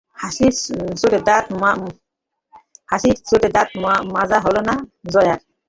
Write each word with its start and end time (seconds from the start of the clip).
হাসির 0.19 0.53
চোটে 3.29 3.49
দাত 3.53 3.69
মাজা 4.13 4.37
হল 4.45 4.55
না 4.67 4.75
জয়ার। 5.13 5.39